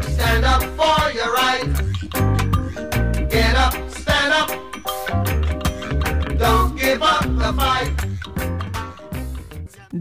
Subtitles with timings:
[0.03, 1.65] Stand up for your right.
[3.29, 4.49] Get up, stand up.
[6.37, 7.91] Don't give up the fight.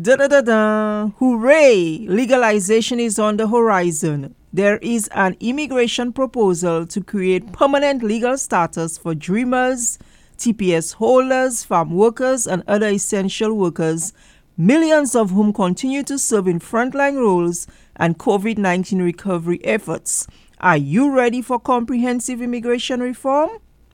[0.03, 1.11] Da da da da!
[1.21, 2.05] Hooray!
[2.09, 4.35] Legalization is on the horizon.
[4.53, 10.01] There is an immigration proposal to create permanent legal status for dreamers,
[10.37, 14.13] TPS holders, farm workers, and other essential workers,
[14.57, 20.27] millions of whom continue to serve in frontline roles and COVID 19 recovery efforts.
[20.59, 23.51] Are you ready for comprehensive immigration reform?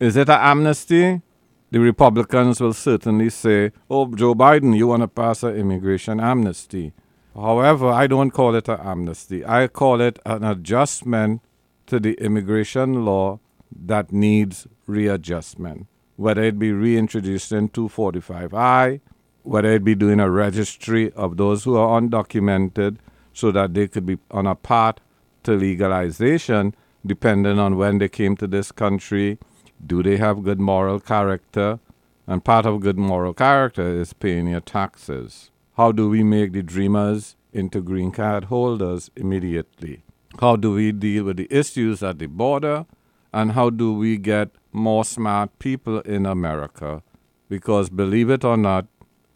[0.00, 1.22] Is it an amnesty?
[1.70, 6.94] The Republicans will certainly say, oh, Joe Biden, you want to pass an immigration amnesty.
[7.32, 9.46] However, I don't call it an amnesty.
[9.46, 11.42] I call it an adjustment
[11.86, 13.38] to the immigration law
[13.74, 15.86] that needs readjustment,
[16.16, 19.00] whether it be reintroduced in 245I,
[19.42, 22.96] whether it be doing a registry of those who are undocumented
[23.32, 24.96] so that they could be on a path
[25.42, 26.74] to legalization,
[27.04, 29.38] depending on when they came to this country.
[29.84, 31.78] Do they have good moral character?
[32.26, 35.50] And part of good moral character is paying your taxes.
[35.76, 40.04] How do we make the dreamers into green card holders immediately?
[40.40, 42.86] How do we deal with the issues at the border?
[43.34, 47.02] And how do we get more smart people in America?
[47.48, 48.86] Because believe it or not,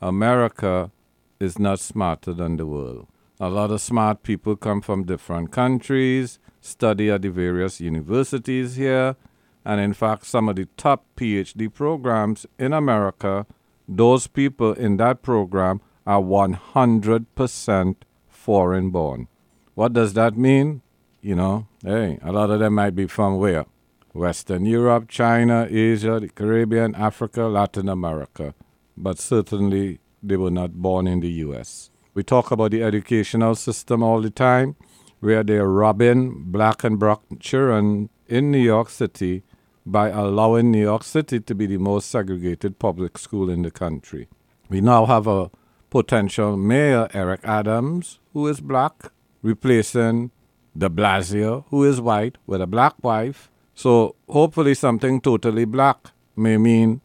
[0.01, 0.93] America
[1.41, 3.09] is not smarter than the world.
[3.41, 9.17] A lot of smart people come from different countries, study at the various universities here,
[9.65, 13.47] and in fact, some of the top PhD programs in America,
[13.89, 17.97] those people in that program are 100%
[18.29, 19.27] foreign born.
[19.75, 20.83] What does that mean?
[21.21, 23.67] You know, hey, a lot of them might be from where?
[24.13, 28.55] Western Europe, China, Asia, the Caribbean, Africa, Latin America.
[28.97, 31.91] But certainly they were not born in the US.
[32.15, 34.77] We talk about the educational system all the time,
[35.21, 39.45] where they're robbing black and brown children in New York City
[39.87, 44.29] by allowing New York City to be the most segregated public school in the country.
[44.69, 45.51] We now have a
[45.91, 49.13] potential mayor, Eric Adams, who is black,
[49.43, 50.31] replacing
[50.77, 53.51] de Blasio, who is white, with a black wife.
[53.79, 57.01] So hopefully something totally black may mean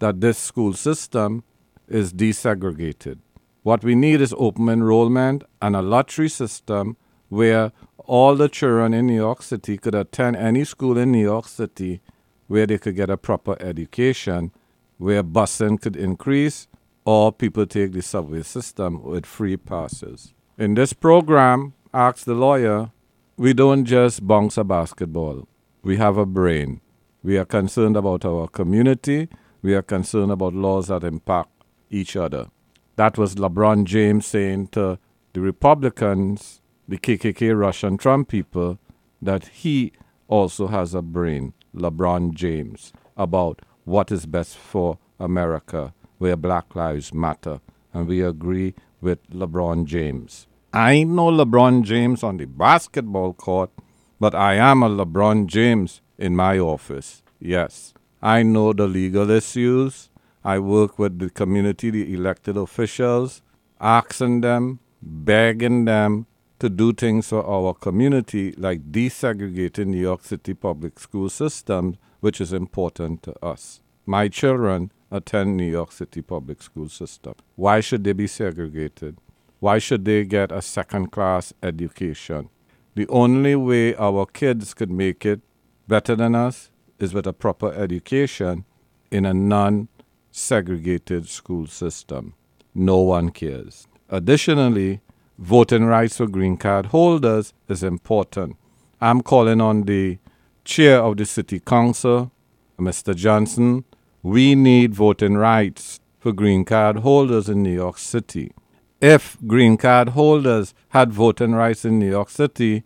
[0.00, 1.44] that this school system
[1.86, 3.18] is desegregated.
[3.62, 6.96] What we need is open enrollment and a lottery system
[7.28, 11.46] where all the children in New York City could attend any school in New York
[11.46, 12.00] City
[12.48, 14.50] where they could get a proper education,
[14.98, 16.66] where busing could increase,
[17.04, 20.34] or people take the subway system with free passes.
[20.58, 22.90] In this program, Ask the Lawyer,
[23.36, 25.46] we don't just bounce a basketball.
[25.86, 26.80] We have a brain.
[27.22, 29.28] We are concerned about our community.
[29.62, 32.48] We are concerned about laws that impact each other.
[32.96, 34.98] That was LeBron James saying to
[35.32, 38.80] the Republicans, the KKK Russian Trump people,
[39.22, 39.92] that he
[40.26, 47.14] also has a brain, LeBron James, about what is best for America, where Black Lives
[47.14, 47.60] Matter.
[47.94, 50.48] And we agree with LeBron James.
[50.72, 53.70] I no LeBron James on the basketball court,
[54.18, 57.22] but I am a LeBron James in my office.
[57.38, 60.10] Yes, I know the legal issues.
[60.44, 63.42] I work with the community, the elected officials,
[63.80, 66.26] asking them, begging them
[66.58, 72.40] to do things for our community, like desegregating New York City public school system, which
[72.40, 73.80] is important to us.
[74.06, 77.34] My children attend New York City public school system.
[77.56, 79.18] Why should they be segregated?
[79.60, 82.48] Why should they get a second class education?
[82.96, 85.40] The only way our kids could make it
[85.86, 88.64] better than us is with a proper education
[89.10, 89.88] in a non
[90.30, 92.32] segregated school system.
[92.74, 93.86] No one cares.
[94.08, 95.02] Additionally,
[95.38, 98.56] voting rights for green card holders is important.
[98.98, 100.18] I'm calling on the
[100.64, 102.32] chair of the city council,
[102.78, 103.14] Mr.
[103.14, 103.84] Johnson.
[104.22, 108.52] We need voting rights for green card holders in New York City.
[109.00, 112.82] If green card holders had voting rights in New York City,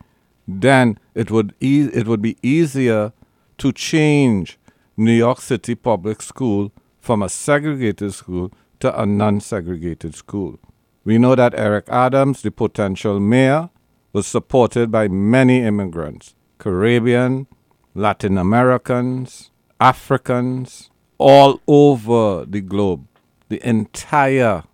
[0.49, 3.13] then it would e- it would be easier
[3.59, 4.59] to change
[4.97, 10.59] New York City public school from a segregated school to a non segregated school.
[11.05, 13.71] We know that Eric Adams, the potential mayor,
[14.13, 17.47] was supported by many immigrants Caribbean,
[17.95, 19.51] Latin Americans,
[19.81, 23.07] Africans, all over the globe,
[23.49, 24.65] the entire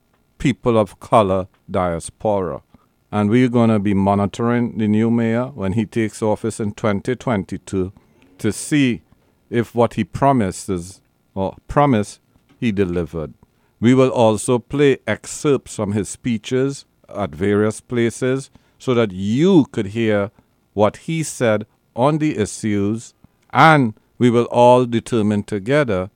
[0.47, 2.63] people of color diaspora.
[3.11, 7.93] And we're going to be monitoring the new mayor when he takes office in 2022
[8.39, 9.03] to see
[9.51, 11.01] if what he promises
[11.35, 12.21] or promise
[12.61, 13.35] he delivered.
[13.81, 18.49] We will also play excerpts from his speeches at various places
[18.79, 20.31] so that you could hear
[20.75, 23.15] what he said on the issues
[23.51, 26.09] and we will all determine together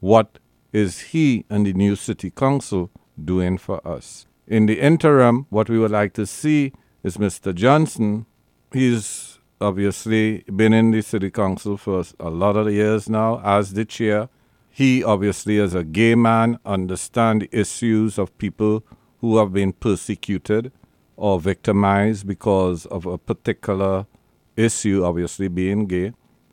[0.00, 0.38] what
[0.74, 2.90] is he and the new city council
[3.24, 4.26] doing for us.
[4.46, 6.72] In the interim, what we would like to see
[7.02, 7.54] is Mr.
[7.54, 8.26] Johnson.
[8.72, 13.84] He's obviously been in the city council for a lot of years now as the
[13.84, 14.28] chair.
[14.70, 18.84] He obviously, as a gay man, understands the issues of people
[19.20, 20.72] who have been persecuted
[21.16, 24.06] or victimized because of a particular
[24.56, 26.12] issue, obviously being gay.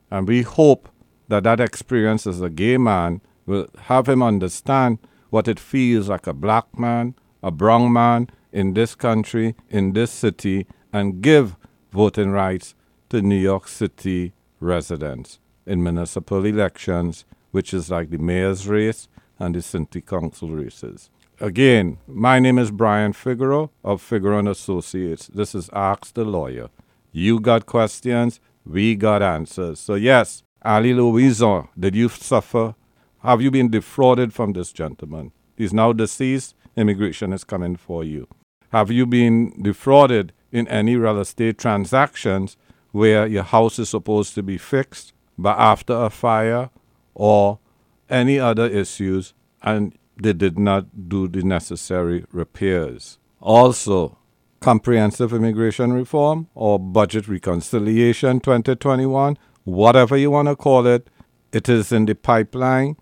[0.10, 0.89] And we hope
[1.27, 5.00] that that experience as a gay man will have him understand
[5.36, 7.13] what it feels like a black man,
[7.44, 11.58] a brown man in this country, in this city, and give
[11.92, 12.74] voting rights
[13.10, 19.56] to New York City residents in municipal elections, which is like the mayor's race and
[19.56, 21.10] the city council races.
[21.42, 25.27] Again, my name is Brian Figeroux of Figeroux and Associates.
[25.27, 26.70] This is Ask the Lawyer.
[27.12, 29.82] You got questions, we got answers.
[29.82, 32.74] So yes, Ali Louison, did you suffer?
[33.25, 35.32] Have you been defrauded from this gentleman?
[35.58, 36.53] He's now deceased.
[36.75, 38.27] Immigration is coming for you.
[38.72, 42.55] Have you been defrauded in any real estate transactions
[42.91, 46.70] where your house is supposed to be fixed, but after a fire
[47.15, 47.58] or
[48.12, 53.17] any other issues and they did not do the necessary repairs.
[53.41, 54.20] Also,
[54.60, 61.10] comprehensive immigration reform or budget reconciliation 2021, whatever you want to call it,
[61.51, 62.96] it is in the pipeline.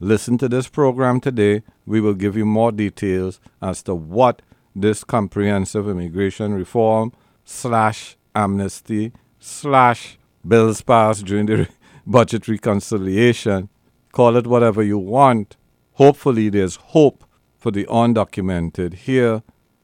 [0.00, 1.62] Listen to this program today.
[1.86, 4.42] We will give you more details as to what
[4.74, 7.12] this comprehensive immigration reform
[7.44, 11.68] slash amnesty slash bills passed during the
[12.06, 13.68] budget reconciliation.
[14.12, 15.56] Call it whatever you want
[16.00, 17.24] Hopefully, there's hope
[17.58, 19.42] for the undocumented here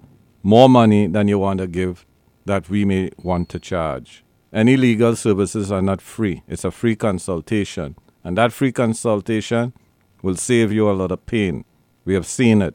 [0.42, 2.04] more money than you want to give
[2.44, 4.24] that we may want to charge.
[4.52, 6.42] Any legal services are not free.
[6.48, 7.94] It's a free consultation.
[8.24, 9.74] And that free consultation
[10.22, 11.64] will save you a lot of pain.
[12.04, 12.74] We have seen it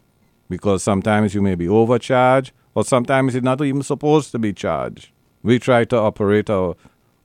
[0.49, 5.09] because sometimes you may be overcharged or sometimes you're not even supposed to be charged.
[5.41, 6.75] We try to operate our,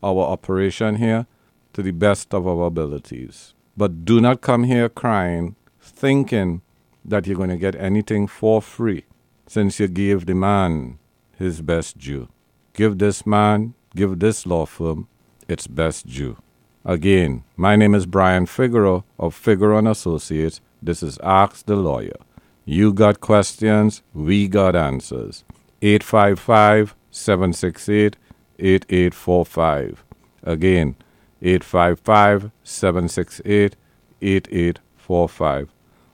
[0.02, 1.26] our operation here
[1.72, 3.54] to the best of our abilities.
[3.76, 6.62] But do not come here crying, thinking
[7.04, 9.04] that you're going to get anything for free
[9.46, 10.98] since you gave the man
[11.36, 12.28] his best due.
[12.74, 15.08] Give this man give this law firm
[15.48, 16.36] its best due.
[16.84, 20.60] Again, my name is Brian Figeroux of Figeroux and Associates.
[20.80, 22.16] This is Ask the Lawyer.
[22.64, 25.44] You got questions, we got answers.
[25.82, 28.16] 855 768
[28.58, 30.04] 8845.
[30.42, 30.96] Again,
[31.42, 33.76] 855 768
[34.20, 35.68] 8845.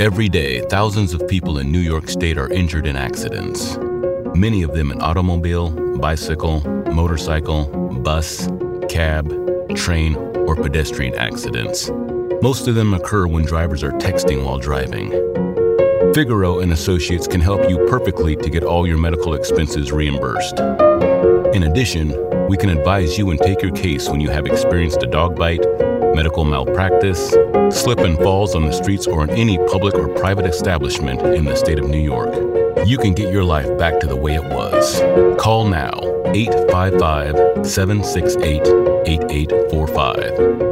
[0.00, 3.76] Every day, thousands of people in New York State are injured in accidents.
[4.34, 7.66] Many of them in automobile, bicycle, motorcycle,
[8.02, 8.48] bus,
[8.88, 9.28] cab,
[9.76, 11.90] train, or pedestrian accidents.
[12.42, 15.10] Most of them occur when drivers are texting while driving.
[16.14, 20.58] Figeroux and Associates can help you perfectly to get all your medical expenses reimbursed.
[21.54, 22.16] In addition,
[22.48, 25.64] we can advise you and take your case when you have experienced a dog bite,
[26.14, 27.28] medical malpractice,
[27.70, 31.54] slip and falls on the streets or in any public or private establishment in the
[31.54, 32.34] state of New York.
[32.86, 35.00] You can get your life back to the way it was.
[35.38, 35.92] Call now
[36.32, 38.62] 855 768
[39.06, 40.69] 8845.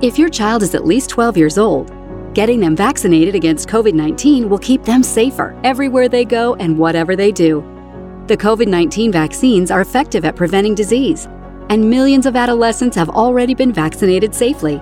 [0.00, 1.92] If your child is at least 12 years old,
[2.32, 7.16] getting them vaccinated against COVID 19 will keep them safer everywhere they go and whatever
[7.16, 7.62] they do.
[8.28, 11.26] The COVID 19 vaccines are effective at preventing disease,
[11.68, 14.80] and millions of adolescents have already been vaccinated safely.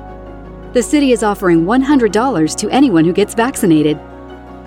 [0.74, 3.98] The city is offering $100 to anyone who gets vaccinated.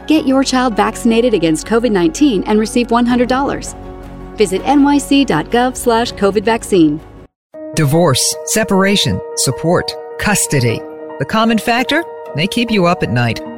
[0.08, 4.36] Get your child vaccinated against COVID 19 and receive $100.
[4.36, 7.00] Visit nyc.gov COVID vaccine.
[7.76, 10.80] Divorce, separation, support, custody.
[11.20, 12.04] The common factor?
[12.36, 13.40] They keep you up at night.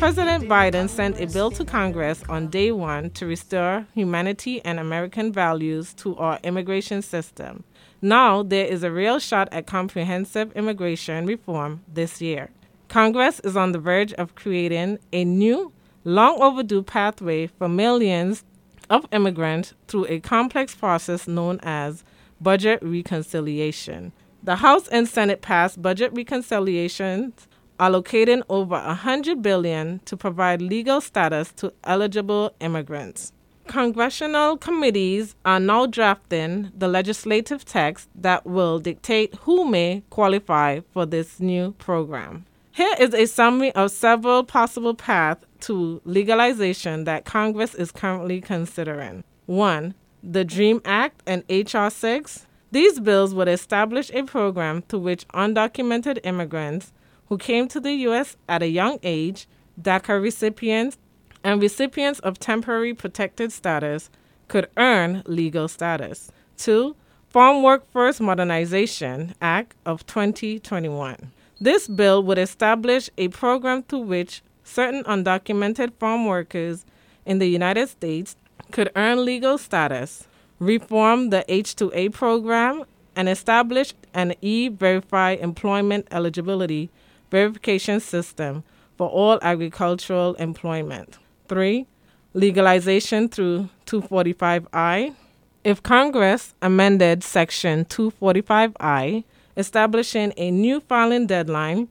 [0.02, 5.32] President Biden sent a bill to Congress on day one to restore humanity and American
[5.32, 7.64] values to our immigration system.
[8.02, 12.50] Now there is a real shot at comprehensive immigration reform this year.
[12.88, 15.72] Congress is on the verge of creating a new,
[16.04, 18.44] long overdue pathway for millions
[18.90, 22.04] of immigrants through a complex process known as
[22.42, 24.14] budget reconciliation.
[24.42, 27.48] The House and Senate passed budget reconciliations
[27.82, 33.34] allocating over 100 billion to provide legal status to eligible immigrants.
[33.66, 41.06] Congressional committees are now drafting the legislative text that will dictate who may qualify for
[41.08, 42.46] this new program.
[42.72, 49.24] Here is a summary of several possible paths to legalization that Congress is currently considering.
[49.48, 49.94] 1.
[50.24, 51.90] The DREAM Act and H.R.
[51.90, 52.46] 6.
[52.72, 56.94] These bills would establish a program through which undocumented immigrants
[57.32, 58.36] who came to the U.S.
[58.50, 59.48] at a young age,
[59.82, 60.98] DACA recipients,
[61.46, 64.10] and recipients of temporary protected status
[64.50, 66.30] could earn legal status.
[66.58, 66.94] 2.
[67.30, 71.32] Farm Workforce Modernization Act of 2021.
[71.62, 76.84] This bill would establish a program through which certain undocumented farm workers
[77.26, 78.36] in the United States
[78.72, 80.28] could earn legal status,
[80.60, 82.84] reform the H2A program,
[83.16, 86.90] and establish an e verify employment eligibility
[87.32, 88.64] verification system
[88.98, 91.18] for all agricultural employment.
[91.48, 91.88] 3.
[92.34, 95.16] Legalization through 245I.
[95.64, 99.24] If Congress amended Section 245I,
[99.58, 101.88] establishing a new filing deadline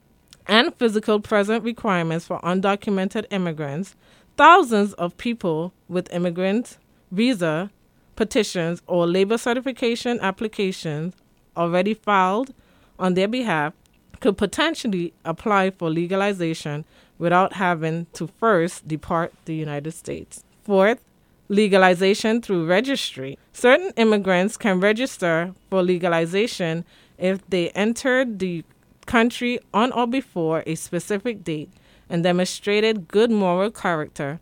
[0.47, 3.95] and physical present requirements for undocumented immigrants,
[4.37, 6.79] thousands of people with immigrant
[7.11, 7.71] visa
[8.17, 11.15] petitions or labor certification applications
[11.57, 12.53] already filed
[12.99, 13.73] on their behalf
[14.21, 16.85] could potentially apply for legalization
[17.19, 20.45] without having to first depart the United States.
[20.63, 21.01] Fourth,
[21.49, 23.39] legalization through registry.
[23.53, 26.85] Certain immigrants can register for legalization
[27.19, 28.65] if they entered the
[29.07, 31.71] country on or before a specific date
[32.09, 34.41] and demonstrated good moral character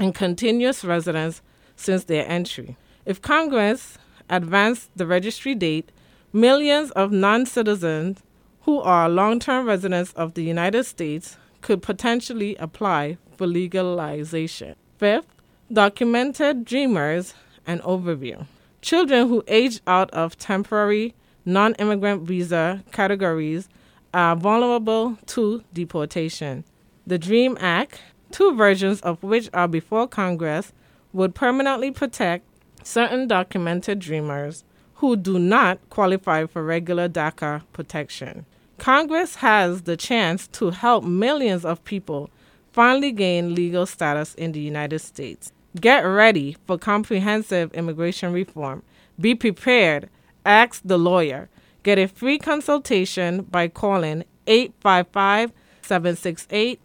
[0.00, 1.40] and continuous residence
[1.76, 2.76] since their entry.
[3.06, 3.96] If Congress
[4.28, 5.90] advanced the registry date,
[6.32, 8.22] millions of non citizens
[8.68, 14.74] who are long term residents of the United States could potentially apply for legalization.
[14.98, 15.24] Fifth,
[15.72, 17.32] documented dreamers
[17.66, 18.44] and overview.
[18.82, 21.14] Children who age out of temporary
[21.46, 23.70] non immigrant visa categories
[24.12, 26.62] are vulnerable to deportation.
[27.06, 28.02] The DREAM Act,
[28.32, 30.74] two versions of which are before Congress,
[31.14, 32.44] would permanently protect
[32.84, 34.62] certain documented dreamers
[34.96, 38.44] who do not qualify for regular DACA protection.
[38.78, 42.30] Congress has the chance to help millions of people
[42.72, 45.52] finally gain legal status in the United States.
[45.80, 48.82] Get ready for comprehensive immigration reform.
[49.20, 50.08] Be prepared.
[50.46, 51.48] Ask the lawyer.
[51.82, 56.80] Get a free consultation by calling 855 768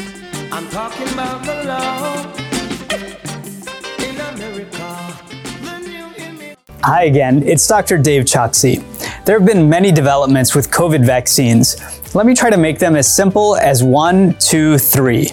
[0.51, 2.33] I'm talking about the law
[3.99, 5.17] in America.
[5.61, 6.57] The new image.
[6.83, 7.97] Hi again, it's Dr.
[7.97, 8.83] Dave Chokshi.
[9.25, 11.75] There have been many developments with COVID vaccines.
[12.15, 15.31] Let me try to make them as simple as one, two, three.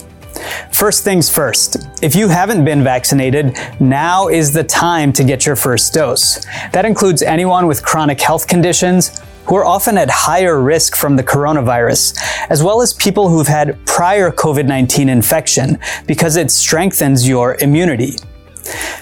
[0.73, 5.57] First things first, if you haven't been vaccinated, now is the time to get your
[5.57, 6.43] first dose.
[6.73, 11.23] That includes anyone with chronic health conditions who are often at higher risk from the
[11.23, 12.17] coronavirus,
[12.49, 18.17] as well as people who've had prior COVID 19 infection because it strengthens your immunity.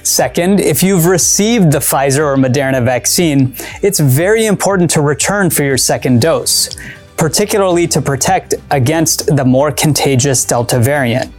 [0.03, 5.65] Second, if you've received the Pfizer or Moderna vaccine, it's very important to return for
[5.65, 6.77] your second dose,
[7.17, 11.33] particularly to protect against the more contagious Delta variant.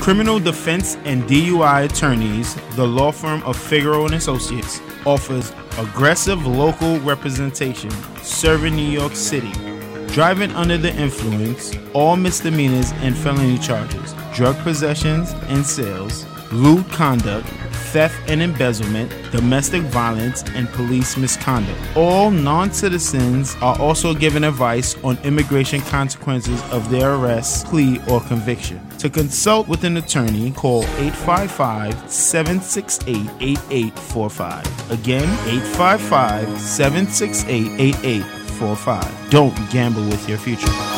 [0.00, 6.98] Criminal defense and DUI attorneys, the law firm of Figeroux and Associates, offers aggressive local
[7.00, 7.90] representation
[8.22, 9.52] serving New York City.
[10.08, 17.46] Driving under the influence, all misdemeanors and felony charges, drug possessions and sales, lewd conduct,
[17.92, 21.78] theft and embezzlement, domestic violence, and police misconduct.
[21.94, 28.22] All non citizens are also given advice on immigration consequences of their arrest, plea, or
[28.22, 28.80] conviction.
[29.00, 34.90] To consult with an attorney, call 855 768 8845.
[34.90, 39.30] Again, 855 768 8845.
[39.30, 40.89] Don't gamble with your future.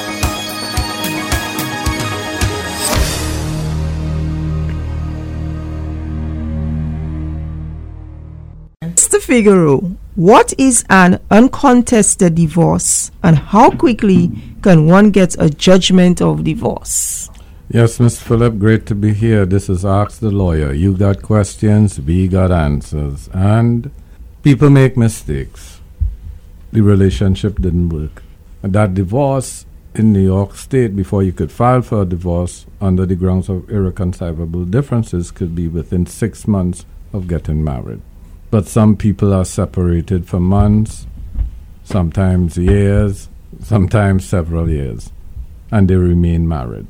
[9.22, 14.32] Figeroux, what is an uncontested divorce and how quickly
[14.62, 17.30] can one get a judgment of divorce?
[17.68, 18.18] Yes, Mr.
[18.18, 19.46] Phillip, great to be here.
[19.46, 20.72] This is Ask the Lawyer.
[20.72, 23.30] You got questions, we got answers.
[23.32, 23.92] And
[24.42, 25.80] people make mistakes.
[26.72, 28.24] The relationship didn't work.
[28.62, 33.06] And that divorce in New York State, before you could file for a divorce under
[33.06, 38.02] the grounds of irreconcilable differences, could be within six months of getting married.
[38.52, 41.06] But some people are separated for months,
[41.84, 43.30] sometimes years,
[43.62, 45.10] sometimes several years,
[45.70, 46.86] and they remain married.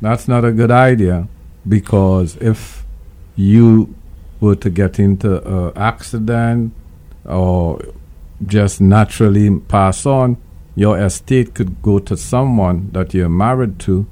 [0.00, 1.28] That's not a good idea
[1.68, 2.86] because if
[3.36, 3.94] you
[4.40, 6.72] were to get into an accident
[7.26, 7.82] or
[8.46, 10.38] just naturally pass on,
[10.74, 14.06] your estate could go to someone that you're married to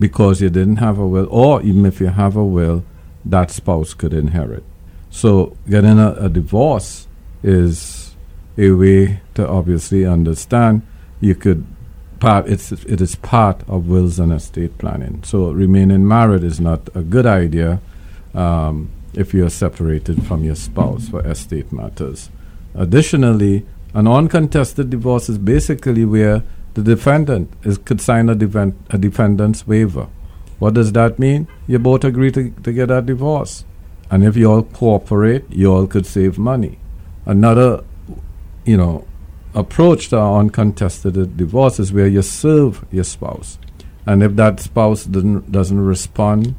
[0.00, 2.82] because you didn't have a will, or even if you have a will,
[3.24, 4.64] that spouse could inherit.
[5.10, 7.06] So getting a, a divorce
[7.42, 8.14] is
[8.56, 10.82] a way to obviously understand
[11.20, 11.66] you could
[12.20, 15.22] part it's it is part of wills and estate planning.
[15.24, 17.80] So remaining married is not a good idea
[18.34, 22.30] um, if you are separated from your spouse for estate matters.
[22.74, 26.44] Additionally, an uncontested divorce is basically where
[26.74, 30.06] the defendant is, could sign a, defen- a defendant's waiver.
[30.60, 31.48] What does that mean?
[31.66, 33.64] You both agree to, to get a divorce.
[34.10, 36.78] And if you all cooperate, you all could save money.
[37.26, 37.84] Another,
[38.64, 39.06] you know,
[39.54, 43.58] approach to uncontested divorce is where you serve your spouse.
[44.06, 46.56] And if that spouse doesn't, doesn't respond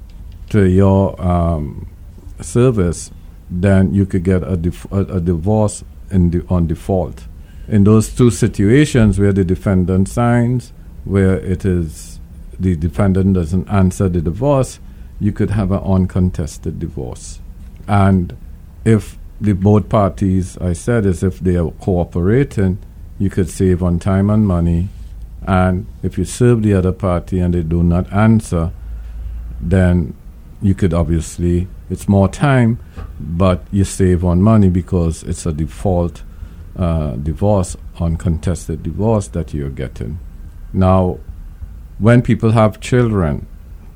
[0.50, 1.90] to your um,
[2.40, 3.12] service,
[3.50, 4.60] then you could get a,
[4.92, 7.26] a, a divorce on default.
[7.68, 10.74] In those two situations where the defendant signs,
[11.06, 12.20] where it is
[12.60, 14.80] the defendant doesn't answer the divorce,
[15.22, 17.40] you could have an uncontested divorce.
[17.88, 18.36] And
[18.84, 22.80] if the both parties, I said, is if they are cooperating,
[23.20, 24.90] you could save on time and money.
[25.44, 28.72] And if you serve the other party and they do not answer,
[29.62, 30.16] then
[30.60, 32.80] you could obviously, it's more time,
[33.20, 36.24] but you save on money because it's a default
[36.76, 40.18] uh, divorce, uncontested divorce that you're getting.
[40.74, 41.20] Now,
[42.00, 43.46] when people have children,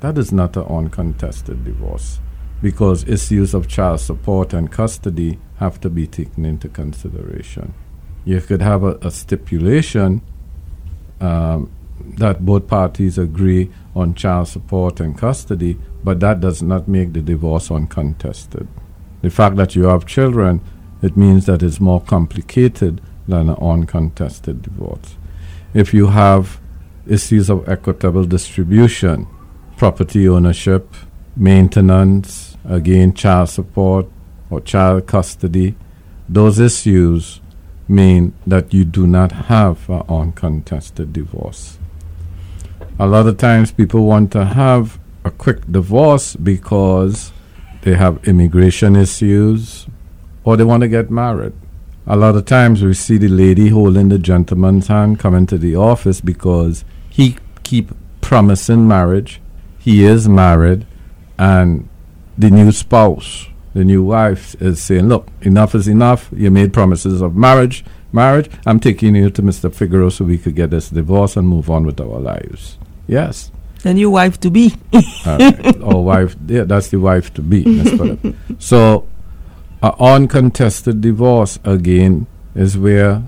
[0.06, 2.20] that is not an uncontested divorce
[2.62, 7.74] because issues of child support and custody have to be taken into consideration.
[8.24, 10.22] You could have a, a stipulation
[11.20, 11.72] um,
[12.20, 17.22] that both parties agree on child support and custody, but that does not make the
[17.22, 18.68] divorce uncontested.
[19.24, 20.62] The fact that you have children,
[21.02, 25.18] it means that it's more complicated than an uncontested divorce.
[25.74, 26.62] If you have
[27.08, 29.28] issues of equitable distribution,
[29.78, 30.94] property ownership,
[31.36, 34.08] maintenance, again, child support
[34.50, 35.76] or child custody,
[36.28, 37.42] those issues
[37.88, 41.78] mean that you do not have an uncontested divorce.
[42.98, 47.32] A lot of times people want to have a quick divorce because
[47.82, 49.86] they have immigration issues
[50.44, 51.54] or they want to get married.
[52.08, 55.76] A lot of times we see the lady holding the gentleman's hand coming to the
[55.76, 59.42] office because he keep promising marriage.
[59.86, 60.88] He is married,
[61.38, 61.88] and
[62.40, 66.28] the new spouse, the new wife, is saying, "Look, enough is enough.
[66.36, 67.86] You made promises of marriage.
[68.12, 68.50] Marriage.
[68.66, 69.70] I'm taking you to Mr.
[69.72, 73.52] Figeroux so we could get this divorce and move on with our lives." Yes.
[73.84, 74.74] The new wife to be.
[75.24, 77.62] Uh, or wife, yeah, that's the wife to be.
[78.60, 79.08] So,
[79.84, 83.22] an uncontested divorce again is where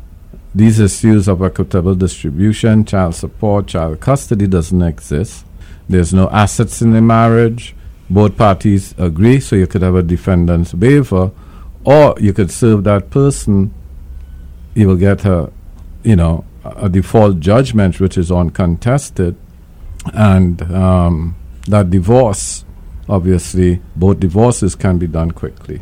[0.56, 5.46] these issues of equitable distribution, child support, child custody doesn't exist.
[5.90, 7.76] There's no assets in the marriage.
[8.10, 11.32] Both parties agree, so you could have a defendant's waiver,
[11.84, 13.74] or you could serve that person.
[14.76, 15.52] You will get a,
[16.04, 19.36] you know, a default judgment which is uncontested,
[20.14, 21.36] and um,
[21.68, 22.64] that divorce,
[23.10, 25.82] obviously, both divorces can be done quickly.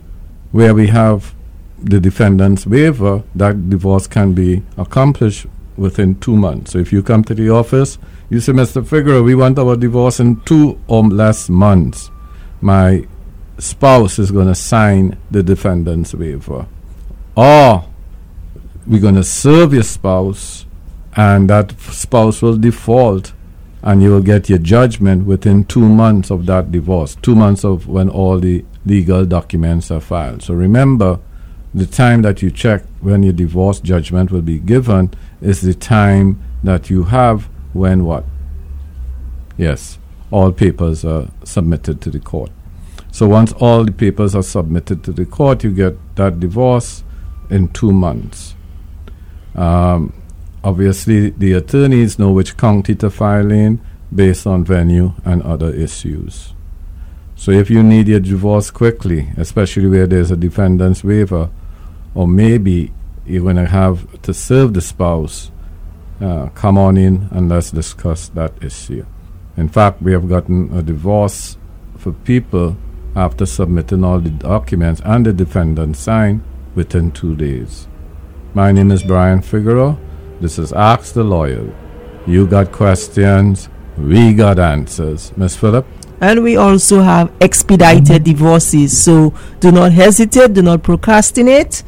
[0.52, 1.36] Where we have
[1.78, 5.46] the defendant's waiver, that divorce can be accomplished
[5.78, 6.72] within two months.
[6.72, 7.98] So if you come to the office,
[8.30, 8.84] you say, Mr.
[8.84, 12.10] Figeroux, we want our divorce in two um, or less months.
[12.60, 13.08] My
[13.60, 16.68] spouse is going to sign the defendant's waiver.
[17.36, 17.86] Or
[18.88, 20.66] we're going to serve your spouse,
[21.16, 23.34] and that spouse will default,
[23.84, 27.88] and you will get your judgment within two months of that divorce, two months of
[27.88, 30.42] when all the legal documents are filed.
[30.42, 31.20] So remember,
[31.76, 36.42] the time that you check when your divorce judgment will be given is the time
[36.64, 38.24] that you have when what?
[39.58, 40.00] Yes,
[40.32, 42.52] all papers are submitted to the court.
[43.12, 47.04] So once all the papers are submitted to the court, you get that divorce
[47.50, 48.56] in two months.
[49.56, 50.14] Um,
[50.64, 53.82] obviously, the attorneys know which county to file in
[54.14, 56.54] based on venue and other issues.
[57.36, 61.50] So if you need your divorce quickly, especially where there's a defendant's waiver,
[62.14, 62.94] or maybe
[63.26, 65.52] you're going to have to serve the spouse,
[66.22, 69.06] uh, come on in and let's discuss that issue.
[69.58, 71.58] In fact, we have gotten a divorce
[71.98, 72.78] for people
[73.16, 76.42] after submitting all the documents and the defendant signed
[76.76, 77.88] within two days.
[78.54, 79.98] My name is Brian Figeroux.
[80.42, 81.74] This is Ask the Lawyer.
[82.28, 85.32] You got questions, we got answers.
[85.38, 85.86] Miss Phillip?
[86.22, 89.02] And we also have expedited divorces.
[89.02, 91.84] So do not hesitate, do not procrastinate.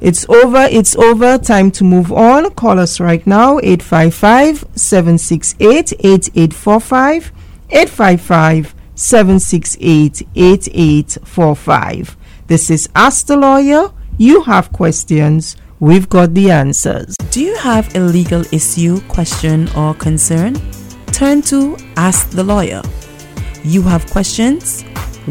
[0.00, 1.36] It's over, it's over.
[1.36, 2.50] Time to move on.
[2.52, 7.32] Call us right now 855 768 8845.
[7.68, 12.16] 855 768 8845.
[12.46, 13.92] This is Ask the Lawyer.
[14.16, 17.16] You have questions, we've got the answers.
[17.30, 20.56] Do you have a legal issue, question, or concern?
[21.06, 22.82] Turn to Ask the Lawyer.
[23.62, 24.84] You have questions,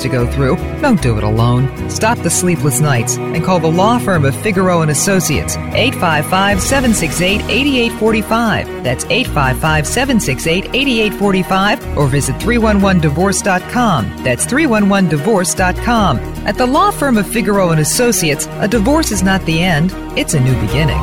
[0.00, 0.56] to go through.
[0.80, 1.88] Don't do it alone.
[1.88, 7.42] Stop the sleepless nights and call the law firm of Figeroux and Associates 855 768
[7.42, 8.84] 8845.
[8.84, 14.24] That's 855 768 8845 or visit 311divorce.com.
[14.24, 16.18] That's 311divorce.com.
[16.46, 20.34] At the law firm of Figeroux and Associates, a divorce is not the end, it's
[20.34, 21.00] a new beginning.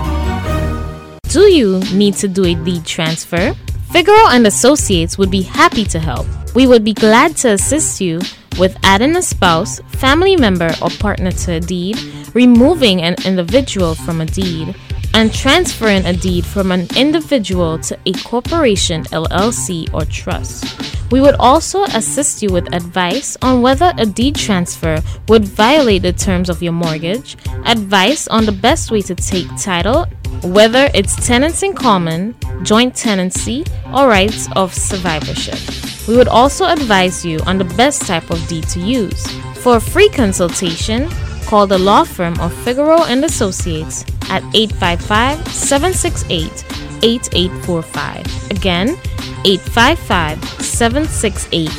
[1.29, 3.53] Do you need to do a deed transfer?
[3.91, 6.27] Figeroux and Associates would be happy to help.
[6.53, 8.19] We would be glad to assist you
[8.59, 11.97] with adding a spouse, family member, or partner to a deed,
[12.33, 14.75] removing an individual from a deed,
[15.13, 20.65] and transferring a deed from an individual to a corporation, LLC, or trust.
[21.11, 26.11] We would also assist you with advice on whether a deed transfer would violate the
[26.11, 30.05] terms of your mortgage, advice on the best way to take title,
[30.43, 35.59] whether it's tenants in common, joint tenancy, or rights of survivorship.
[36.07, 39.27] We would also advise you on the best type of deed to use.
[39.61, 41.09] For a free consultation,
[41.45, 46.65] call the law firm of Figeroux and Associates at 855 768
[47.03, 48.51] 8845.
[48.51, 48.97] Again,
[49.45, 51.69] 855 768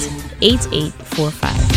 [0.43, 1.69] 8845.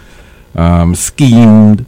[0.55, 1.85] um, schemed,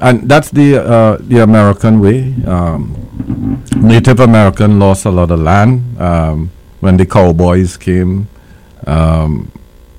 [0.00, 2.34] and that's the uh, the American way.
[2.44, 8.26] Um, Native American lost a lot of land um, when the cowboys came,
[8.86, 9.50] um,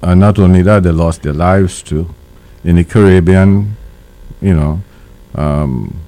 [0.01, 2.13] and not only that, they lost their lives too.
[2.65, 3.76] In the Caribbean,
[4.41, 4.81] you know,
[5.35, 5.99] um,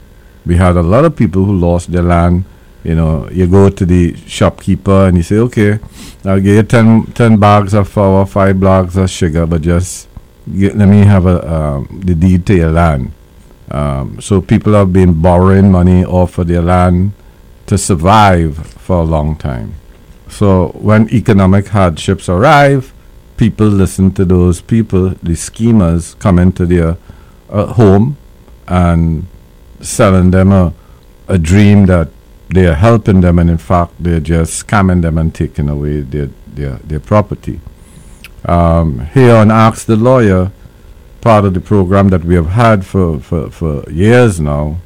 [0.45, 2.45] we had a lot of people who lost their land.
[2.83, 5.79] You know, you go to the shopkeeper and you say, okay,
[6.25, 10.07] I'll give you 10, 10 bags of flour, five bags of sugar, but just
[10.57, 13.11] get, let me have a, um, the deed to your land.
[13.69, 17.11] Um, so people have been borrowing money off of their land
[17.67, 19.75] to survive for a long time.
[20.29, 22.93] So when economic hardships arrive,
[23.37, 26.97] people listen to those people, the schemers, come into their
[27.49, 28.17] uh, home
[28.67, 29.25] and
[29.81, 30.73] selling them a,
[31.27, 32.09] a dream that
[32.49, 36.29] they are helping them, and in fact, they're just scamming them and taking away their,
[36.47, 37.61] their, their property.
[38.45, 40.51] Um, here on Ask the Lawyer,
[41.21, 44.77] part of the program that we have had for, for, for years now,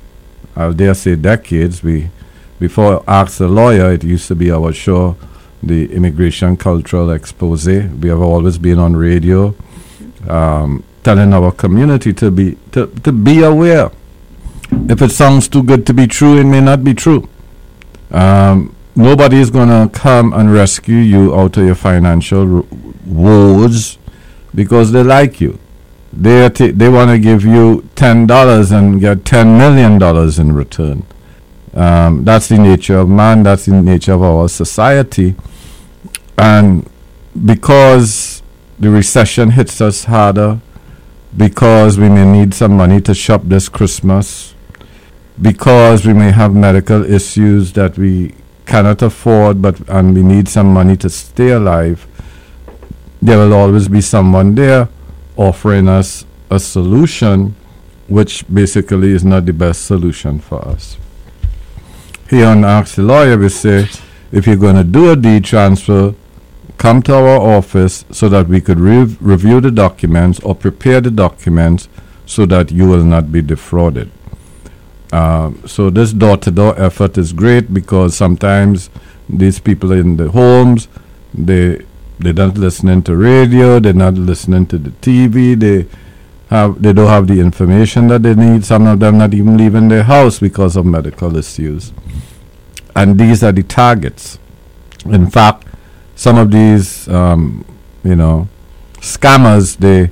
[0.56, 2.10] I dare say decades, we
[2.60, 5.18] before Ask the Lawyer, it used to be our show,
[5.62, 7.68] the Immigration Cultural Expose.
[7.68, 9.54] We have always been on radio,
[10.30, 13.92] um, telling our community to be to, to be aware.
[14.90, 17.30] If it sounds too good to be true, it may not be true.
[18.12, 22.68] Um, nobody is going to come and rescue you out of your financial
[23.06, 23.98] woes
[24.56, 25.60] because they like you.
[26.12, 30.54] they ta- they want to give you ten dollars and get ten million dollars in
[30.54, 31.04] return.
[31.74, 33.44] Um, that's the nature of man.
[33.44, 35.36] That's the nature of our society,
[36.38, 36.88] and
[37.46, 38.44] because
[38.80, 40.60] the recession hits us harder,
[41.36, 44.54] because we may need some money to shop this Christmas,
[45.42, 50.72] because we may have medical issues that we cannot afford, but and we need some
[50.74, 52.08] money to stay alive.
[53.22, 54.90] There will always be someone there
[55.36, 57.56] offering us a solution,
[58.08, 60.98] which basically is not the best solution for us.
[62.30, 63.90] Here on Ask the Lawyer, we say
[64.32, 66.14] if you're going to do a deed transfer,
[66.78, 71.12] come to our office so that we could rev- review the documents or prepare the
[71.12, 71.88] documents
[72.26, 74.12] so that you will not be defrauded.
[75.12, 78.90] Um, so this door-to-door effort is great because sometimes
[79.30, 80.88] these people in the homes,
[81.34, 81.86] they
[82.20, 85.88] they're not listening to radio, they're not listening to the TV, they
[86.50, 88.66] have they don't have the information that they need.
[88.66, 91.94] Some of them not even leaving their house because of medical issues.
[92.96, 94.40] And these are the targets.
[95.06, 95.68] In fact,
[96.16, 97.66] some of these um,
[98.04, 98.48] you know
[98.98, 100.12] scammers they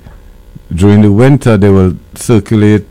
[0.74, 2.86] during the winter they will circulate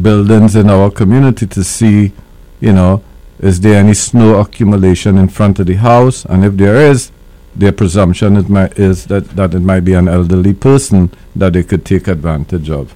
[0.00, 2.12] buildings in our community to see,
[2.60, 3.02] you know,
[3.38, 6.24] is there any snow accumulation in front of the house?
[6.24, 7.10] And if there is,
[7.54, 11.62] their presumption is, might, is that, that it might be an elderly person that they
[11.62, 12.94] could take advantage of.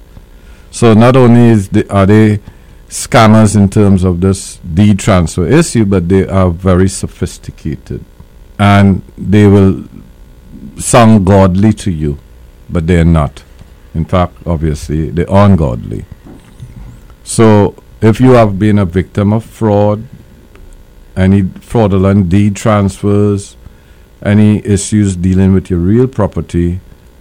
[0.71, 2.39] So not only is the, are they
[2.87, 8.03] scammers in terms of this deed transfer issue, but they are very sophisticated.
[8.59, 9.83] And they will
[10.77, 12.17] sound godly to you,
[12.69, 13.43] but they're not.
[13.93, 16.05] In fact, obviously, they're ungodly.
[17.23, 20.03] So, if you have been a victim of fraud,
[21.15, 23.57] any fraudulent deed transfers,
[24.23, 26.79] any issues dealing with your real property,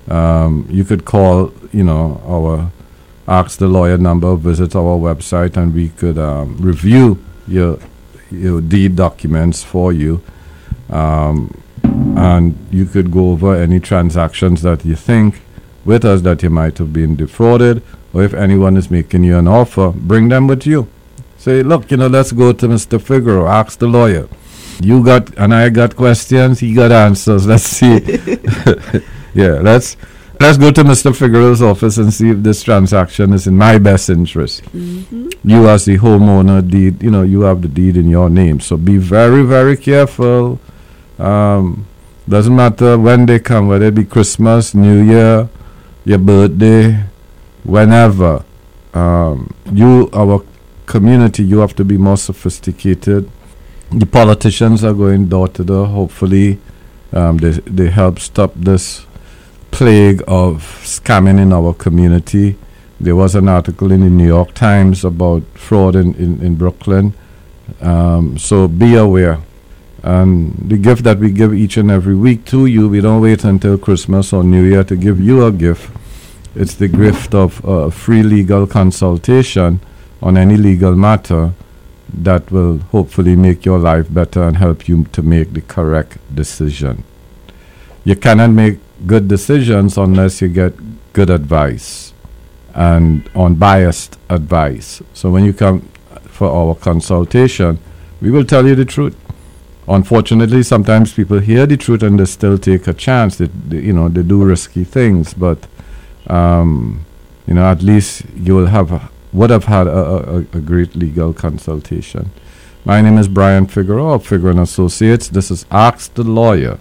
[0.08, 2.70] um, you could call, you know, our
[3.28, 7.18] ask the lawyer number, visit our website, and we could um, review
[7.48, 7.78] your
[8.30, 10.22] your deed documents for you.
[10.90, 11.62] Um,
[12.16, 15.40] and you could go over any transactions that you think
[15.84, 17.82] with us that you might have been defrauded
[18.16, 20.88] or if anyone is making you an offer, bring them with you.
[21.36, 22.98] Say, look, you know, let's go to Mr.
[22.98, 24.26] Figeroux, ask the lawyer.
[24.80, 27.46] You got, and I got questions, he got answers.
[27.52, 27.98] Let's see.
[29.34, 29.96] yeah, let's
[30.40, 31.12] let's go to Mr.
[31.12, 34.64] Figeroux's office and see if this transaction is in my best interest.
[34.64, 35.28] Mm-hmm.
[35.44, 38.60] You, as the homeowner, deed, you know, you have the deed in your name.
[38.60, 40.58] So be very, very careful.
[41.18, 41.86] Um,
[42.28, 45.48] doesn't matter when they come, whether it be Christmas, New Year,
[46.04, 47.04] your birthday,
[47.64, 48.44] whenever
[48.94, 50.42] um, you, our
[50.86, 53.30] community, you have to be more sophisticated.
[53.90, 55.86] The politicians are going door to door.
[55.86, 56.58] Hopefully,
[57.12, 59.06] um, they they help stop this
[59.70, 62.56] plague of scamming in our community.
[62.98, 67.12] There was an article in the New York Times about fraud in, in, in Brooklyn.
[67.80, 69.38] Um, so be aware.
[70.02, 73.44] And the gift that we give each and every week to you, we don't wait
[73.44, 75.90] until Christmas or New Year to give you a gift.
[76.54, 79.80] It's the gift of uh, free legal consultation
[80.22, 81.52] on any legal matter
[82.12, 87.04] that will hopefully make your life better and help you to make the correct decision.
[88.04, 90.74] You cannot make good decisions unless you get
[91.12, 92.14] good advice
[92.74, 95.02] and unbiased advice.
[95.14, 95.80] So when you come
[96.24, 97.78] for our consultation,
[98.20, 99.16] we will tell you the truth.
[99.88, 103.36] Unfortunately, sometimes people hear the truth and they still take a chance.
[103.36, 105.66] They, they you know, they do risky things, but
[106.26, 107.04] um,
[107.46, 111.32] you know, at least you will have would have had a, a, a great legal
[111.32, 112.30] consultation.
[112.84, 115.28] My name is Brian Figeroux of Figeroux Associates.
[115.28, 116.78] This is Ask the Lawyer.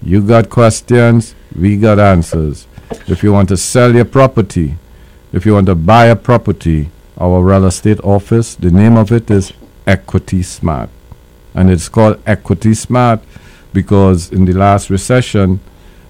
[0.00, 2.66] You got questions, we got answers.
[3.06, 4.76] If you want to sell your property,
[5.32, 9.30] if you want to buy a property, our real estate office, the name of it
[9.30, 9.52] is
[9.86, 10.90] Equity Smart.
[11.54, 13.20] And it's called Equity Smart
[13.72, 15.60] because in the last recession,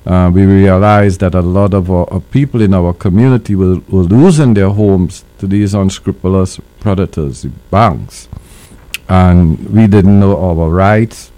[0.05, 4.55] uh, we realized that a lot of our, people in our community were, were losing
[4.55, 8.29] their homes to these unscrupulous predators, the banks.
[9.09, 11.31] And we didn't know our rights.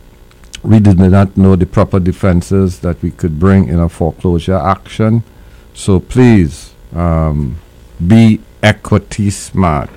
[0.62, 5.24] We did not know the proper defenses that we could bring in a foreclosure action.
[5.74, 7.58] So please um,
[8.06, 9.90] be equity smart.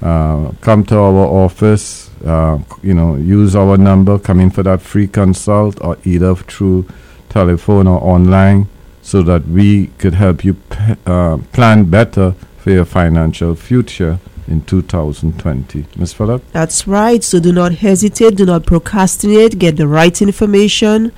[0.00, 4.80] Uh, come to our office, uh, you know, use our number, come in for that
[4.80, 6.86] free consult or either through
[7.28, 8.68] telephone or online
[9.00, 14.62] so that we could help you p- uh, plan better for your financial future in
[14.62, 15.86] 2020.
[15.96, 16.12] Ms.
[16.12, 16.42] Phillip?
[16.52, 17.22] That's right.
[17.24, 19.58] So do not hesitate, do not procrastinate.
[19.58, 21.12] Get the right information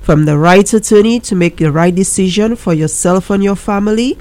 [0.00, 4.18] from the right attorney to make the right decision for yourself and your family.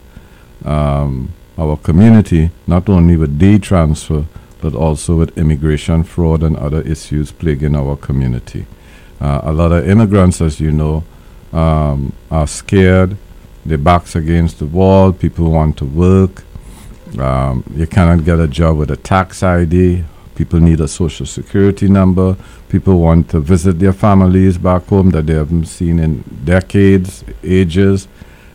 [0.64, 4.24] um, our community, not only with deed transfer,
[4.60, 8.66] but also with immigration fraud and other issues plaguing our community.
[9.20, 11.04] Uh, a lot of immigrants, as you know,
[11.52, 13.16] um, are scared.
[13.66, 15.12] Their backs against the wall.
[15.12, 16.44] People want to work.
[17.18, 20.04] Um, you cannot get a job with a tax ID.
[20.34, 22.36] People need a social security number.
[22.70, 28.08] People want to visit their families back home that they haven't seen in decades, ages.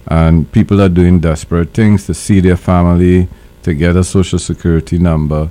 [0.07, 3.27] And people are doing desperate things to see their family,
[3.63, 5.49] to get a social security number.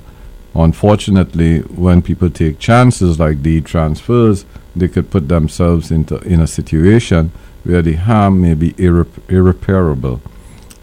[0.55, 4.45] Unfortunately, when people take chances like deed transfers,
[4.77, 7.33] they could put themselves into in a situation
[7.65, 10.21] where the harm may be irre- irreparable.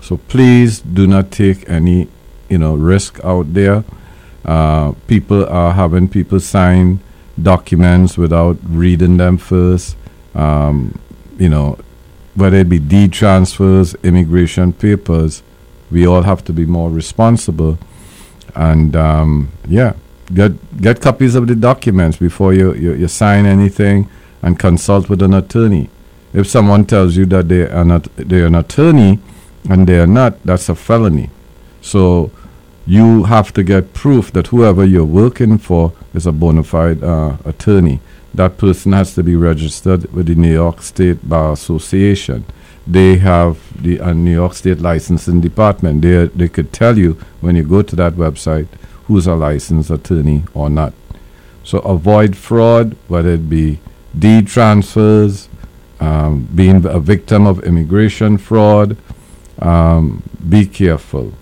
[0.01, 2.09] So please do not take any,
[2.49, 3.85] you know, risk out there.
[4.43, 6.99] Uh, people are having people sign
[7.41, 9.95] documents without reading them first.
[10.33, 10.99] Um,
[11.37, 11.77] you know,
[12.35, 15.43] whether it be deed transfers, immigration papers,
[15.89, 17.77] we all have to be more responsible.
[18.55, 19.93] And um, yeah,
[20.33, 24.09] get get copies of the documents before you, you, you sign anything,
[24.41, 25.89] and consult with an attorney.
[26.33, 29.19] If someone tells you that they are not they're an attorney
[29.69, 31.29] and they are not, that's a felony.
[31.81, 32.31] So
[32.85, 37.37] you have to get proof that whoever you're working for is a bona fide uh,
[37.45, 37.99] attorney.
[38.33, 42.45] That person has to be registered with the New York State Bar Association.
[42.87, 46.01] They have the New York State licensing department.
[46.01, 48.67] They they could tell you when you go to that website
[49.05, 50.93] who's a licensed attorney or not.
[51.63, 53.79] So avoid fraud, whether it be
[54.17, 55.47] deed transfers,
[55.99, 58.97] um, being a victim of immigration fraud.
[59.59, 61.33] Um, be careful.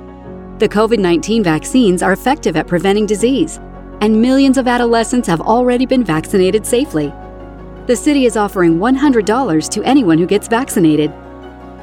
[0.58, 3.58] The COVID 19 vaccines are effective at preventing disease,
[4.00, 7.12] and millions of adolescents have already been vaccinated safely.
[7.86, 11.12] The city is offering $100 to anyone who gets vaccinated.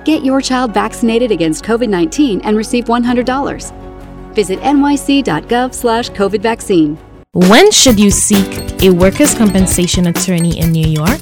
[0.06, 4.36] Get your child vaccinated against COVID 19 and receive $100.
[4.36, 6.98] Visit nyc.gov/slash COVID vaccine.
[7.38, 11.22] When should you seek a workers' compensation attorney in New York?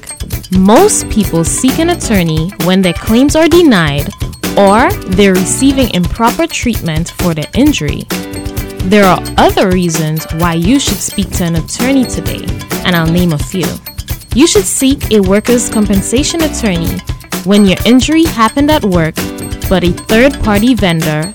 [0.57, 4.07] Most people seek an attorney when their claims are denied
[4.57, 8.03] or they're receiving improper treatment for their injury.
[8.87, 12.45] There are other reasons why you should speak to an attorney today,
[12.85, 13.67] and I'll name a few.
[14.33, 16.97] You should seek a workers' compensation attorney
[17.43, 19.15] when your injury happened at work
[19.67, 21.33] but a third party vendor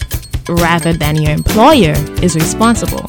[0.48, 3.04] rather than your employer is responsible.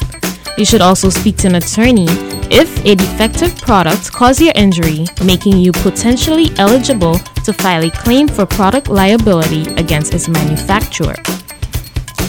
[0.61, 2.05] You should also speak to an attorney
[2.51, 8.27] if a defective product caused your injury, making you potentially eligible to file a claim
[8.27, 11.15] for product liability against its manufacturer.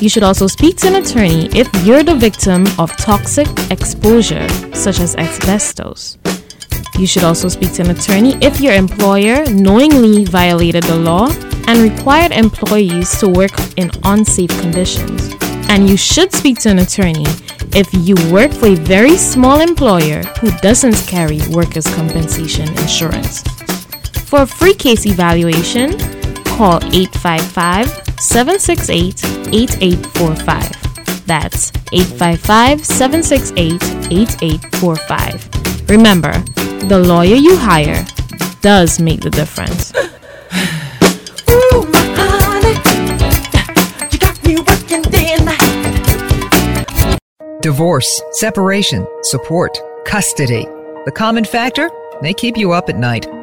[0.01, 5.01] You should also speak to an attorney if you're the victim of toxic exposure, such
[5.01, 6.17] as asbestos.
[6.99, 11.29] You should also speak to an attorney if your employer knowingly violated the law
[11.69, 15.42] and required employees to work in unsafe conditions.
[15.69, 17.27] And you should speak to an attorney
[17.75, 23.43] if you work for a very small employer who doesn't carry workers' compensation insurance.
[24.27, 25.99] For a free case evaluation,
[26.45, 27.89] call 855
[28.21, 31.27] 768 8845.
[31.27, 33.83] That's 855 768
[34.13, 35.89] 8845.
[35.91, 36.33] Remember,
[36.87, 38.05] the lawyer you hire
[38.61, 39.93] does make the difference.
[47.63, 50.65] Divorce, separation, support, custody.
[51.05, 51.89] The common factor?
[52.21, 53.25] They keep you up at night.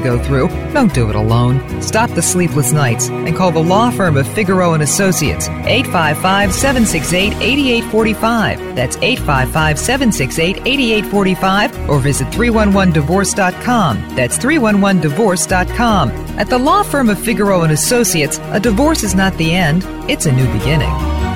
[0.00, 0.48] go through.
[0.72, 1.82] Don't do it alone.
[1.82, 7.34] Stop the sleepless nights and call the law firm of Figeroux and Associates 855 768
[7.34, 8.76] 8845.
[8.76, 14.16] That's 855 768 8845 or visit 311divorce.com.
[14.16, 16.10] That's 311divorce.com.
[16.38, 20.26] At the law firm of Figeroux and Associates, a divorce is not the end, it's
[20.26, 21.27] a new beginning.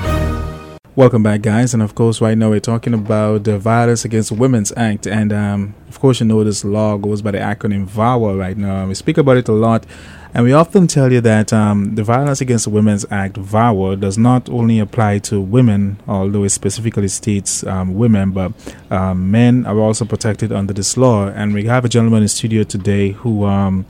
[0.94, 1.72] Welcome back, guys.
[1.72, 5.06] And of course, right now we're talking about the Violence Against Women's Act.
[5.06, 8.86] And um, of course, you know this law goes by the acronym VAWA right now.
[8.86, 9.86] We speak about it a lot.
[10.34, 14.50] And we often tell you that um, the Violence Against Women's Act, VAWA, does not
[14.50, 18.52] only apply to women, although it specifically states um, women, but
[18.90, 21.28] um, men are also protected under this law.
[21.28, 23.86] And we have a gentleman in studio today who um,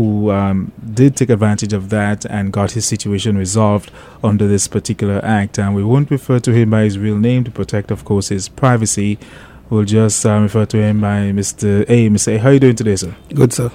[0.00, 3.90] who um, did take advantage of that and got his situation resolved
[4.24, 5.58] under this particular act.
[5.58, 8.48] And we won't refer to him by his real name to protect, of course, his
[8.48, 9.18] privacy.
[9.68, 11.82] We'll just um, refer to him by Mr.
[11.82, 12.08] A.
[12.08, 12.34] Mr.
[12.34, 12.38] A.
[12.38, 13.14] How are you doing today, sir?
[13.34, 13.70] Good, sir.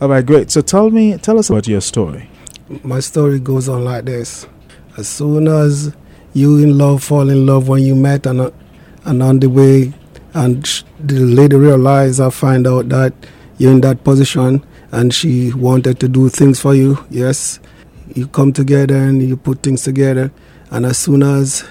[0.00, 0.50] All right, great.
[0.50, 2.30] So tell me, tell us about your story.
[2.82, 4.46] My story goes on like this:
[4.96, 5.94] as soon as
[6.32, 8.50] you in love, fall in love when you met, and uh,
[9.04, 9.92] and on the way,
[10.32, 13.12] and sh- the lady realize I find out that
[13.58, 16.98] you're in that position, and she wanted to do things for you.
[17.10, 17.60] Yes,
[18.14, 20.30] you come together and you put things together,
[20.70, 21.64] and as soon as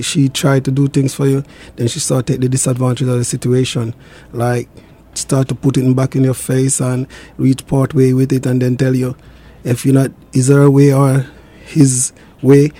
[0.00, 1.42] she tried to do things for you,
[1.76, 3.94] then she started to the disadvantage of the situation,
[4.32, 4.68] like
[5.14, 8.62] start to put it back in your face and reach part way with it, and
[8.62, 9.16] then tell you
[9.64, 11.26] if you're not is her way or
[11.64, 12.70] his way,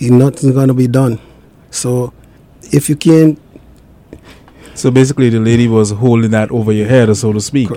[0.00, 1.18] nothing's gonna be done.
[1.70, 2.12] So
[2.72, 3.38] if you can't
[4.74, 7.68] So basically, the lady was holding that over your head, so to speak.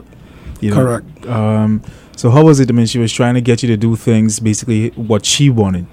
[0.62, 0.76] You know?
[0.76, 1.26] Correct.
[1.28, 1.82] Um,
[2.16, 2.70] so how was it?
[2.70, 5.86] I mean, she was trying to get you to do things basically what she wanted.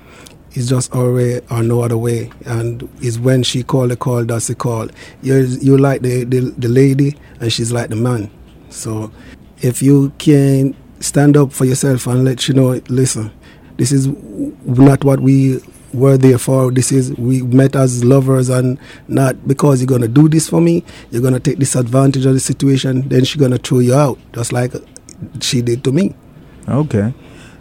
[0.52, 2.30] it's just our way or no other way.
[2.46, 4.88] And it's when she called the call, that's the call.
[5.22, 8.30] You you like the, the the lady, and she's like the man.
[8.70, 9.10] So
[9.62, 13.30] if you can stand up for yourself and let you know, listen,
[13.76, 14.08] this is
[14.64, 15.60] not what we
[15.92, 16.70] were there for.
[16.70, 20.84] This is we met as lovers, and not because you're gonna do this for me.
[21.10, 23.08] You're gonna take disadvantage of the situation.
[23.08, 24.72] Then she's gonna throw you out, just like
[25.40, 26.14] she did to me.
[26.68, 27.12] Okay.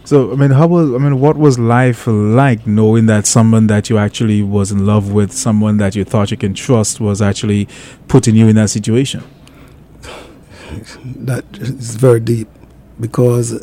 [0.04, 3.90] So I mean, how was I mean, what was life like knowing that someone that
[3.90, 7.68] you actually was in love with, someone that you thought you can trust, was actually
[8.08, 9.22] putting you in that situation?
[11.04, 12.48] that is very deep
[13.00, 13.62] because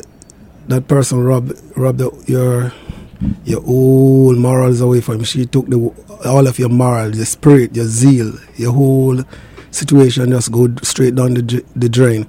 [0.68, 2.72] that person robbed robbed your
[3.44, 5.24] your whole morals away from you.
[5.24, 5.78] She took the
[6.24, 9.22] all of your morals, your spirit, your zeal, your whole
[9.70, 12.26] situation just go straight down the the drain.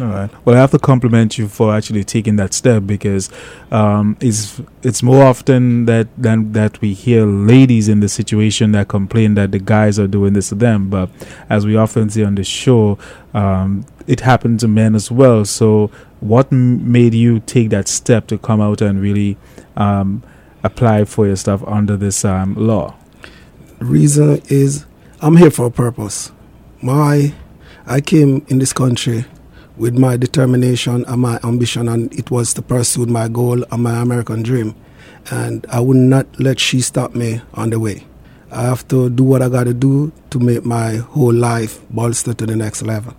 [0.00, 0.30] All right.
[0.46, 3.28] Well, I have to compliment you for actually taking that step because
[3.70, 8.88] um, it's it's more often that than that we hear ladies in the situation that
[8.88, 10.88] complain that the guys are doing this to them.
[10.88, 11.10] But
[11.50, 12.98] as we often see on the show,
[13.34, 15.44] um, it happened to men as well.
[15.44, 15.90] So,
[16.20, 19.36] what m- made you take that step to come out and really
[19.76, 20.22] um,
[20.62, 22.94] apply for your stuff under this um, law?
[23.80, 24.86] reason is
[25.20, 26.30] I'm here for a purpose.
[26.80, 27.34] My
[27.86, 29.24] I came in this country
[29.76, 34.00] with my determination and my ambition, and it was to pursue my goal and my
[34.00, 34.74] American dream.
[35.30, 38.06] and I would not let she stop me on the way.
[38.50, 42.34] I have to do what I got to do to make my whole life bolster
[42.34, 43.14] to the next level.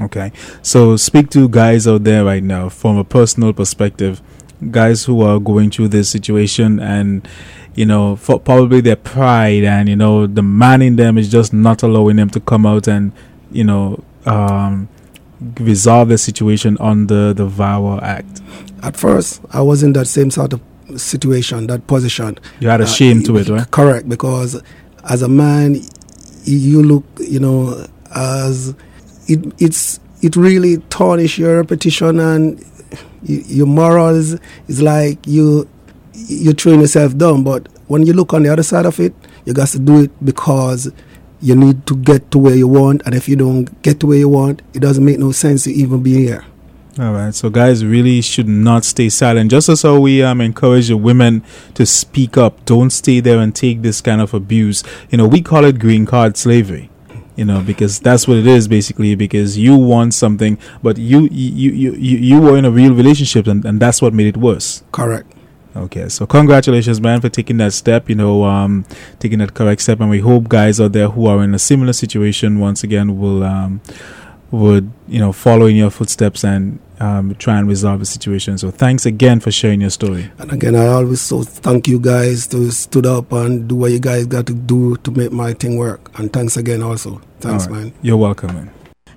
[0.00, 0.32] Okay.
[0.62, 4.22] So speak to guys out there right now from a personal perspective,
[4.70, 7.26] guys who are going through this situation and
[7.74, 11.52] you know, for probably their pride and you know, the man in them is just
[11.52, 13.12] not allowing them to come out and,
[13.50, 14.88] you know, um,
[15.58, 18.40] resolve the situation under the VAWA Act.
[18.82, 20.60] At first, I was in that same sort of
[20.96, 22.38] situation, that position.
[22.60, 23.70] You had a shame to it, right?
[23.70, 24.62] Correct, because
[25.08, 25.80] as a man,
[26.44, 28.74] you look, you know, as
[29.28, 32.64] it, it's it really tarnish your reputation and
[33.22, 34.36] your morals.
[34.68, 35.68] Is like you
[36.14, 37.42] you train yourself down.
[37.44, 39.14] But when you look on the other side of it,
[39.44, 40.90] you got to do it because
[41.40, 43.02] you need to get to where you want.
[43.04, 45.72] And if you don't get to where you want, it doesn't make no sense to
[45.72, 46.44] even be here.
[46.98, 49.50] All right, so guys really should not stay silent.
[49.50, 53.54] Just as how we um, encourage the women to speak up, don't stay there and
[53.54, 54.84] take this kind of abuse.
[55.08, 56.90] You know, we call it green card slavery.
[57.36, 59.14] You know, because that's what it is basically.
[59.14, 63.46] Because you want something, but you you you you, you were in a real relationship,
[63.46, 64.82] and, and that's what made it worse.
[64.92, 65.32] Correct.
[65.74, 68.10] Okay, so congratulations, man, for taking that step.
[68.10, 68.84] You know, um,
[69.18, 71.94] taking that correct step, and we hope guys out there who are in a similar
[71.94, 73.80] situation once again will um,
[74.50, 78.56] would you know follow in your footsteps and um, try and resolve the situation.
[78.58, 80.30] So thanks again for sharing your story.
[80.38, 83.98] And again, I always so thank you guys to stood up and do what you
[83.98, 86.16] guys got to do to make my thing work.
[86.18, 87.20] And thanks again also.
[87.40, 87.84] Thanks, All right.
[87.84, 87.94] man.
[88.02, 88.70] You're welcome, man.